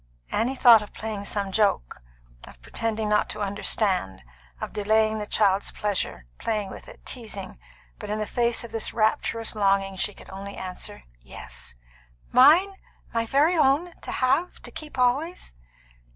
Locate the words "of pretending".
2.45-3.07